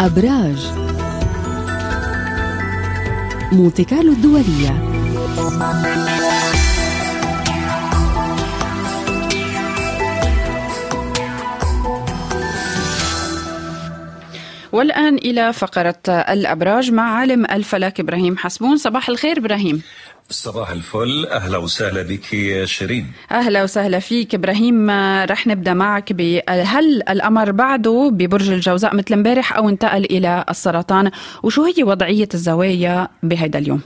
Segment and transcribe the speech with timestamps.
[0.00, 0.72] أبراج.
[3.52, 4.96] مونتي كارلو الدولية.
[14.72, 18.76] والآن إلى فقرة الأبراج مع عالم الفلك إبراهيم حسبون.
[18.76, 19.82] صباح الخير إبراهيم.
[20.30, 21.26] صباح الفل.
[21.26, 23.06] أهلا وسهلا بك يا شيرين.
[23.30, 24.90] أهلا وسهلا فيك إبراهيم.
[25.30, 26.12] رح نبدأ معك
[26.48, 31.10] هل القمر بعده ببرج الجوزاء مثل امبارح أو انتقل إلى السرطان؟
[31.42, 33.80] وشو هي وضعية الزوايا بهذا اليوم؟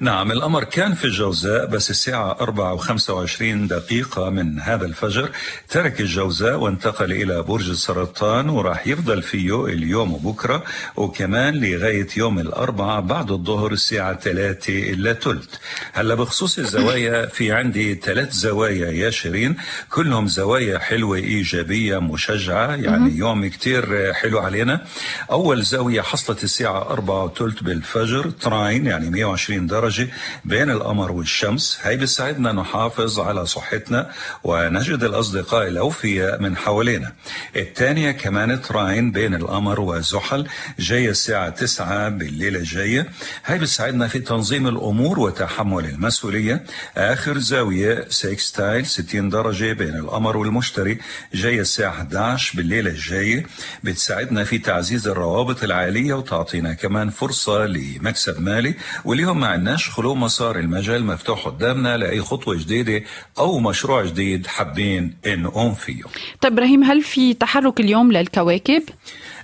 [0.00, 5.30] نعم الأمر كان في الجوزاء بس الساعة 4 و25 دقيقة من هذا الفجر
[5.68, 10.64] ترك الجوزاء وانتقل إلى برج السرطان وراح يفضل فيه اليوم وبكرة
[10.96, 15.54] وكمان لغاية يوم الأربعاء بعد الظهر الساعة 3 إلا ثلث
[15.92, 19.56] هلا بخصوص الزوايا في عندي ثلاث زوايا يا شيرين
[19.90, 24.86] كلهم زوايا حلوة إيجابية مشجعة يعني يوم كتير حلو علينا.
[25.30, 30.08] أول زاوية حصلت الساعة 4 وثلث بالفجر تراين يعني 120 درجة
[30.44, 31.78] بين القمر والشمس.
[31.82, 34.10] هي بتساعدنا نحافظ على صحتنا
[34.44, 37.12] ونجد الأصدقاء الأوفياء من حوالينا.
[37.56, 40.46] الثانية كمان تراين بين القمر وزحل
[40.78, 43.06] جاية الساعة 9 بالليلة الجاية
[43.46, 46.64] هي بتساعدنا في تنظيم الأمور وتحمل المسؤولية.
[46.96, 50.98] آخر زاوية سيكستايل 60 درجة بين القمر والمشتري.
[51.34, 53.46] جاية الساعة 11 بالليلة الجاية
[53.84, 58.74] بتساعدنا في تعزيز الروابط العائلية وتعطينا كمان فرصة لمكسب مالي.
[59.04, 63.02] واليوم ما عندناش خلو مسار المجال مفتوح قدامنا لأي خطوة جديدة
[63.38, 66.02] أو مشروع جديد حابين نقوم فيه
[66.40, 68.82] طيب إبراهيم هل في تحرك اليوم للكواكب؟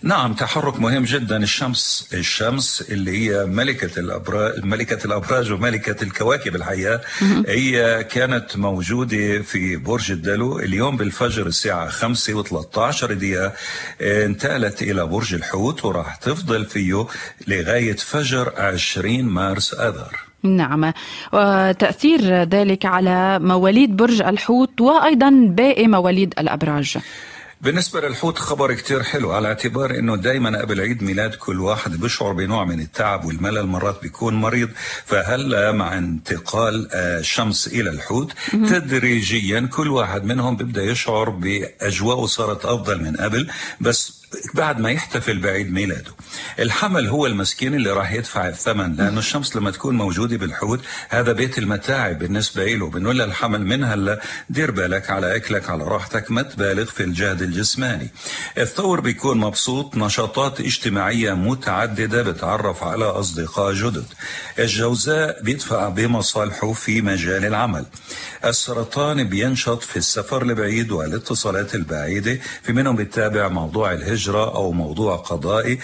[0.06, 1.36] نعم تحرك مهم جدا.
[1.36, 7.00] الشمس الشمس اللي هي ملكة الأبراج ملكة الأبراج وملكة الكواكب الحقيقة
[7.48, 10.58] هي كانت موجودة في برج الدلو.
[10.58, 13.52] اليوم بالفجر الساعة 5 و13 دقيقة
[14.00, 17.06] انتقلت إلى برج الحوت وراح تفضل فيه
[17.48, 20.92] لغاية فجر 20 مارس أذر نعم.
[21.32, 26.98] وتأثير ذلك على مواليد برج الحوت وأيضا باقي مواليد الأبراج.
[27.60, 32.32] بالنسبة للحوت خبر كتير حلو على اعتبار إنه دايما قبل عيد ميلاد كل واحد بيشعر
[32.32, 33.66] بنوع من التعب والملل.
[33.66, 34.68] مرات بيكون مريض
[35.04, 43.02] فهلا مع انتقال الشمس إلى الحوت؟ تدريجيا كل واحد منهم بيبدأ يشعر بأجواءه صارت أفضل
[43.02, 43.50] من قبل
[43.80, 44.22] بس
[44.54, 46.12] بعد ما يحتفل بعيد ميلاده.
[46.58, 51.58] الحمل هو المسكين اللي راح يدفع الثمن لأنه الشمس لما تكون موجودة بالحوت هذا بيت
[51.58, 54.20] المتاعب بالنسبة له بنقول الحمل من هلا
[54.50, 58.08] دير بالك على أكلك على راحتك ما تبالغ في الجهد الجسماني.
[58.58, 64.04] الثور بيكون مبسوط نشاطات اجتماعية متعددة بتعرف على أصدقاء جدد.
[64.58, 67.84] الجوزاء بيدفع بمصالحه في مجال العمل.
[68.44, 75.78] السرطان بينشط في السفر لبعيد والاتصالات البعيدة في منهم بيتابع موضوع الهجرة أو موضوع قضائي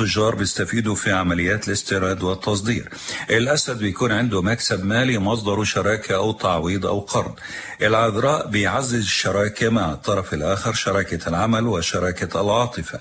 [0.00, 2.88] والتجار بيستفيدوا في عمليات الاستيراد والتصدير.
[3.30, 7.34] الأسد بيكون عنده مكسب مالي مصدره شراكة أو تعويض أو قرض.
[7.82, 13.00] العذراء بيعزز الشراكة مع الطرف الآخر شراكة العمل وشراكة العاطفة.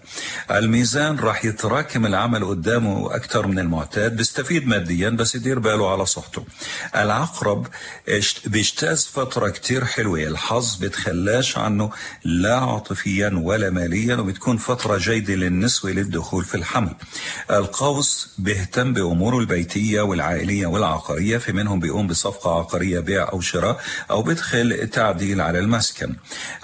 [0.52, 6.46] الميزان راح يتراكم العمل قدامه أكثر من المعتاد بيستفيد ماديا بس يدير باله على صحته.
[6.96, 7.68] العقرب
[8.46, 10.24] بيجتاز فترة كتير حلوة.
[10.24, 11.92] الحظ بتخلاش عنه
[12.24, 16.83] لا عاطفيا ولا ماليا وبتكون فترة جيدة للنسوة للدخول في الحمل.
[17.52, 24.22] القوس بيهتم بأموره البيتية والعائلية والعقارية في منهم بيقوم بصفقة عقارية بيع أو شراء أو
[24.22, 26.16] بدخل تعديل على المسكن.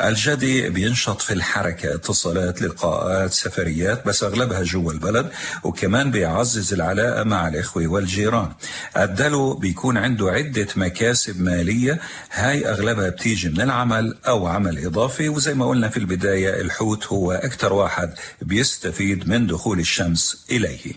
[0.03, 5.31] الجدي بينشط في الحركة اتصالات لقاءات سفريات بس أغلبها جوا البلد
[5.63, 8.49] وكمان بيعزز العلاقة مع الإخوة والجيران.
[8.97, 11.99] الدلو بيكون عنده عدة مكاسب مالية
[12.31, 17.31] هاي أغلبها بتيجي من العمل أو عمل إضافي وزي ما قلنا في البداية الحوت هو
[17.31, 20.08] أكثر واحد بيستفيد من دخول الشمس.
[20.51, 20.93] إليه.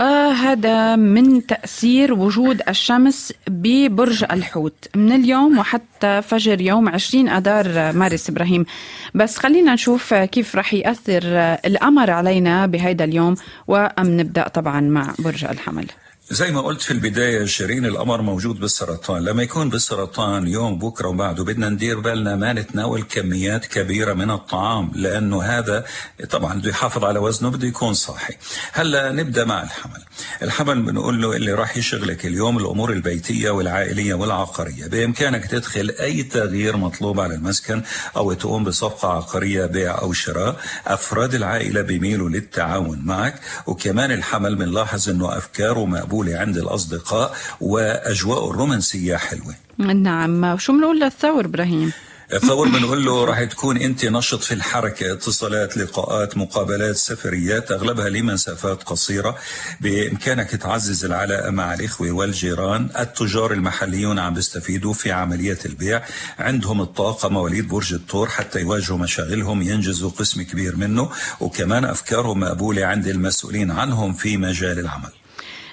[0.00, 4.88] آه هذا من تأثير وجود الشمس ببرج الحوت.
[4.94, 8.66] من اليوم وحتى فجر يوم 20 أدار مارس إبراهيم.
[9.14, 11.22] بس خلينا نشوف كيف رح يأثر
[11.66, 13.34] القمر علينا بهذا اليوم
[13.66, 15.86] وأم نبدأ طبعا مع برج الحمل.
[16.30, 19.24] زي ما قلت في البداية شيرين القمر موجود بالسرطان.
[19.24, 24.92] لما يكون بالسرطان يوم بكرة وبعده بدنا ندير بالنا ما نتناول كميات كبيرة من الطعام
[24.94, 25.84] لأنه هذا
[26.30, 28.34] طبعا بده يحافظ على وزنه بده يكون صاحي
[28.72, 30.02] هلأ نبدأ مع الحمل.
[30.42, 34.86] الحمل بنقول له اللي راح يشغلك اليوم الأمور البيتية والعائلية والعقارية.
[34.86, 37.82] بإمكانك تدخل أي تغيير مطلوب على المسكن
[38.16, 40.56] أو تقوم بصفقة عقارية بيع أو شراء
[40.86, 43.34] أفراد العائلة بيميلوا للتعاون معك.
[43.66, 49.54] وكمان الحمل بنلاحظ أنه أفكاره مقبولة مقبولة عند الأصدقاء وأجواء الرومانسية حلوة.
[49.78, 50.58] نعم.
[50.58, 51.92] شو بنقول للثور إبراهيم؟
[52.30, 58.82] تصور بنقول له راح تكون أنت نشط في الحركة اتصالات لقاءات مقابلات سفريات أغلبها لمسافات
[58.82, 59.36] قصيرة.
[59.80, 62.88] بإمكانك تعزز العلاقة مع الإخوة والجيران.
[62.98, 66.02] التجار المحليون عم بيستفيدوا في عملية البيع.
[66.38, 69.62] عندهم الطاقة مواليد برج الثور حتى يواجهوا مشاغلهم.
[69.62, 71.10] ينجزوا قسم كبير منه.
[71.40, 75.10] وكمان أفكارهم مقبولة عند المسؤولين عنهم في مجال العمل.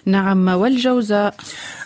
[0.06, 1.36] نعم والجوزاء.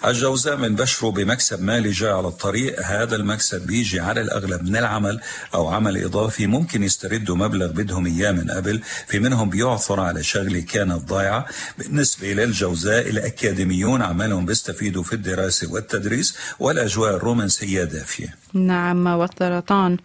[0.05, 2.81] الجوزاء بنبشروا بمكسب مالي جاي على الطريق.
[2.81, 5.21] هذا المكسب بيجي على الأغلب من العمل
[5.53, 6.47] أو عمل إضافي.
[6.47, 8.81] ممكن يستردوا مبلغ بدهم إياه من قبل.
[9.07, 11.45] في منهم بيعثر على شغلة كانت ضايعة
[11.77, 19.97] بالنسبة للجوزاء الأكاديميون عملهم بيستفيدوا في الدراسة والتدريس والأجواء الرومانسية دافية نعم والسرطان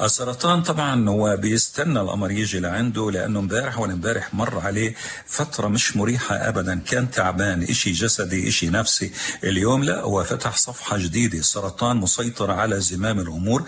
[0.00, 4.94] السرطان؟ طبعا هو بيستنى الأمر يجي لعنده لأنه امبارح ولا امبارح مر عليه
[5.26, 6.74] فترة مش مريحة ابدا.
[6.74, 9.12] كان تعبان إشي جسدي إشي نفسي.
[9.44, 13.62] اليوم لا هو فتح صفحة جديدة السرطان مسيطر على زمام الأمور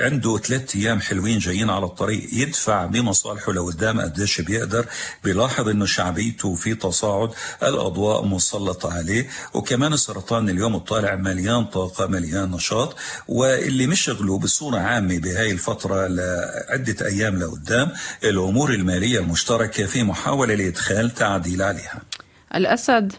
[0.00, 4.86] عنده ثلاث أيام حلوين جايين على الطريق يدفع بمصالحه لقدام قديش بيقدر
[5.24, 7.30] بيلاحظ إنه شعبيته في تصاعد
[7.62, 12.96] الأضواء مسلطة عليه وكمان السرطان اليوم الطالع مليان طاقة مليان نشاط
[13.28, 17.92] واللي مشغله بصورة عامة بهاي الفترة لعدة أيام لقدام
[18.24, 22.02] الأمور المالية المشتركة في محاولة لإدخال تعديل عليها.
[22.54, 23.12] الأسد.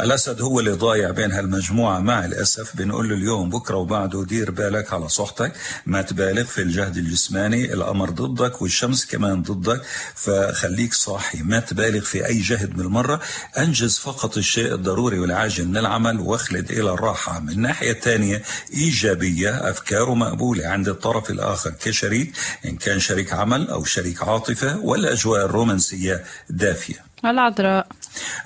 [0.00, 1.98] الأسد هو اللي ضايع بين هالمجموعة.
[1.98, 5.52] مع الأسف بنقول له اليوم بكرة وبعده دير بالك على صحتك.
[5.86, 7.72] ما تبالغ في الجهد الجسماني.
[7.74, 9.82] القمر ضدك والشمس كمان ضدك
[10.14, 11.42] فخليك صاحي.
[11.42, 13.20] ما تبالغ في أي جهد بالمرة
[13.58, 17.40] أنجز فقط الشيء الضروري والعاجل من العمل واخلد إلى الراحة.
[17.40, 18.42] من الناحية الثانية
[18.74, 22.32] إيجابية أفكاره مقبولة عند الطرف الآخر كشريك
[22.64, 27.09] إن كان شريك عمل أو شريك عاطفة والأجواء الرومانسية دافية.
[27.24, 27.86] العذراء.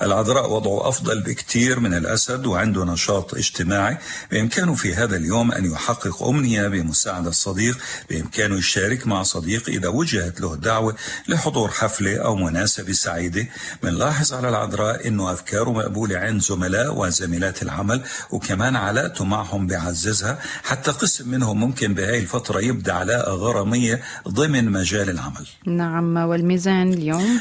[0.03, 3.99] العذراء وضعه أفضل بكثير من الأسد وعنده نشاط اجتماعي
[4.31, 7.79] بإمكانه في هذا اليوم أن يحقق أمنية بمساعدة الصديق
[8.11, 10.97] بإمكانه يشارك مع صديق إذا وجهت له دعوة
[11.29, 13.47] لحضور حفلة أو مناسبة سعيدة.
[13.83, 20.91] بنلاحظ على العذراء أنه أفكاره مقبولة عند زملاء وزميلات العمل وكمان علاقته معهم بيعززها حتى
[20.91, 25.47] قسم منهم ممكن بهاي الفترة يبدأ علاقة غرامية ضمن مجال العمل.
[25.67, 27.41] نعم والميزان اليوم؟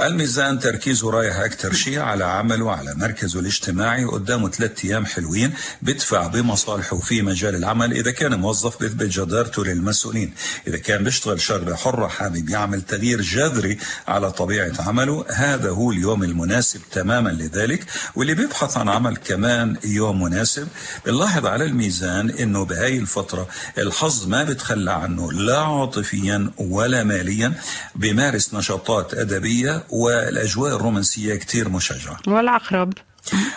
[0.00, 5.52] الميزان تركيزه رايح أكثر شيء على عمله وعلى مركزه الاجتماعي قدامه ثلاث أيام حلوين
[5.82, 10.34] بدفع بمصالحه في مجال العمل إذا كان موظف بيثبت جدارته للمسؤولين.
[10.66, 13.78] إذا كان بيشتغل شغلة حرة حابب يعمل تغيير جذري
[14.08, 17.84] على طبيعة عمله هذا هو اليوم المناسب تماما لذلك
[18.14, 20.68] واللي بيبحث عن عمل كمان يوم مناسب.
[21.06, 23.48] بنلاحظ على الميزان إنه بهاي الفترة
[23.78, 27.52] الحظ ما بتخلى عنه لا عاطفيا ولا ماليا
[27.94, 32.16] بيمارس نشاطات أدبية والأجواء الرومانسية كتير مشجعة.
[32.26, 32.92] والعقرب.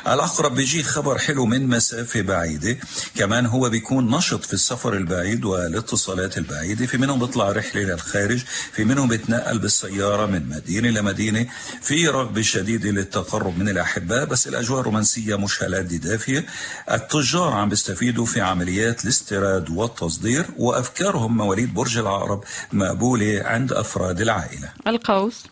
[0.07, 2.77] العقرب بيجي خبر حلو من مسافة بعيدة.
[3.15, 6.85] كمان هو بيكون نشط في السفر البعيد والاتصالات البعيدة.
[6.85, 11.47] في منهم بيطلع رحلة للخارج في منهم بيتنقل بالسيارة من مدينة لمدينة.
[11.81, 16.45] في رغبة شديدة للتقرب من الأحباء بس الأجواء الرومانسية مش هالقد دافية.
[16.91, 22.43] التجار عم بيستفيدوا في عمليات الاستيراد والتصدير وأفكارهم مواليد برج العقرب
[22.73, 24.69] مقبولة عند أفراد العائلة.
[24.87, 25.43] القوس.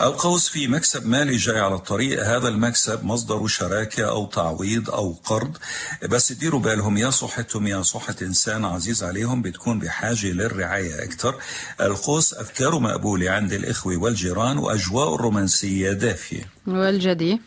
[0.00, 2.26] القوس في مكسب مالي جاي على الطريق.
[2.26, 5.56] هذا المكسب مصدره شراكة أو تعويض أو قرض.
[6.02, 11.34] بس ديروا بالهم يا صحتهم يا صحة إنسان عزيز عليهم بتكون بحاجة للرعاية أكثر
[11.80, 16.48] القوس أفكاره مقبولة عند الإخوة والجيران وأجواء رومانسية دافية.
[16.66, 17.40] والجدي؟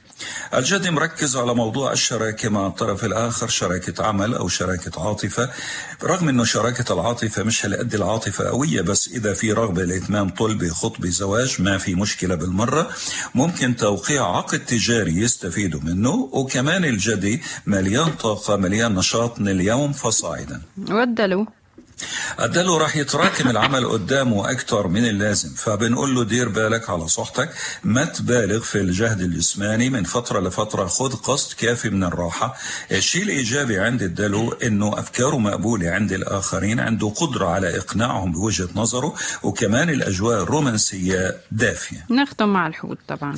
[0.54, 5.50] الجدي مركز على موضوع الشراكة مع الطرف الآخر شراكة عمل أو شراكة عاطفة.
[6.04, 11.10] رغم أنه شراكة العاطفة مش هالقد العاطفة قوية بس إذا في رغبة لإتمام طلبة خطبة
[11.10, 12.90] زواج ما في مشكلة بالمرة.
[13.36, 16.30] ممكن توقيع عقد تجاري يستفيدوا منه.
[16.34, 20.62] وكمان الجدي مليان طاقة مليان نشاط من اليوم فصاعدا.
[20.90, 21.48] والدلو
[22.40, 27.50] الدلو راح يتراكم العمل قدامه أكثر من اللازم فبنقول له دير بالك على صحتك
[27.84, 32.58] ما تبالغ في الجهد الجسماني من فترة لفترة خذ قسط كافي من الراحة.
[32.92, 39.16] الشيء الإيجابي عند الدلو إنه أفكاره مقبولة عند الآخرين عنده قدرة على إقناعهم بوجهة نظره
[39.44, 42.06] وكمان الأجواء الرومانسية دافية.
[42.10, 43.36] نختم مع الحوت طبعا.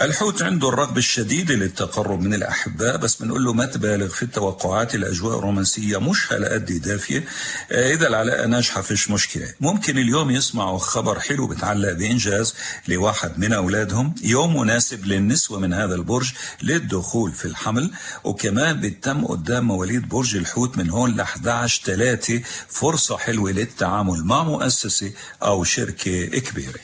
[0.00, 5.38] الحوت عنده الرغبة الشديدة للتقرب من الأحباء بس بنقول له ما تبالغ في التوقعات الأجواء
[5.38, 7.24] الرومانسية مش هالقد دافية.
[7.98, 9.54] إذا العلاقة ناجحة فيش مشكلة.
[9.60, 12.54] ممكن اليوم يسمعوا خبر حلو بتعلق بإنجاز
[12.88, 17.90] لواحد من أولادهم يوم مناسب للنسوة من هذا البرج للدخول في الحمل
[18.24, 24.42] وكمان بتم قدام مواليد برج الحوت من هون ل 11 3 فرصة حلوة للتعامل مع
[24.42, 25.12] مؤسسة
[25.42, 26.80] أو شركة كبيرة.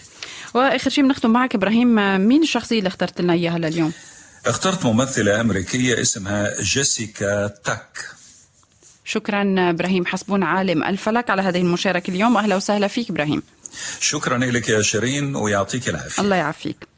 [0.54, 1.94] وآخر شيء بنختم معك إبراهيم
[2.28, 3.92] مين الشخصية اللي اخترت لنا إياها لليوم؟
[4.47, 8.14] اخترت ممثلة أمريكية اسمها جيسيكا تاك.
[9.05, 12.37] شكرا إبراهيم حسبون عالم الفلك على هذه المشاركة اليوم.
[12.37, 13.43] أهلا وسهلا فيك إبراهيم.
[14.01, 16.23] شكرا لك يا شيرين ويعطيك العافية.
[16.23, 16.89] الله يعافيك.